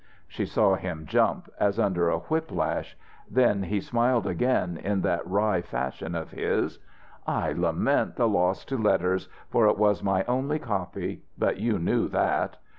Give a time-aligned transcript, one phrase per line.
[0.27, 2.97] She saw him jump, as under a whip lash.
[3.29, 6.79] Then he smiled again, in that wry fashion of his.
[7.27, 11.21] "I lament the loss to letters, for it was my only copy.
[11.37, 12.57] But you knew that."